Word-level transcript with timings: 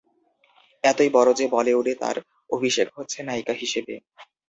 এতই 0.83 1.09
বড় 1.09 1.29
যে 1.33 1.45
বলিউডে 1.47 1.93
তাঁর 2.01 2.17
অভিষেক 2.49 2.87
হচ্ছে 2.97 3.19
নায়িকা 3.27 3.53
হিসেবে। 3.53 3.93